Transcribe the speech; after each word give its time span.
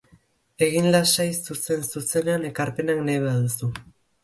Egin 0.67 0.87
lasai 0.95 1.27
zuzen-zuzenean 1.51 2.51
ekarpenak 2.53 3.07
nahi 3.11 3.23
baduzu. 3.29 3.73